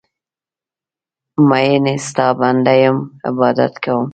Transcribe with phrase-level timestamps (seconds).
[1.49, 2.97] میینې ستا بنده یم
[3.29, 4.05] عبادت کوم